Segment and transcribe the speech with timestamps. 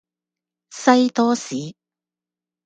[0.71, 1.75] 西多士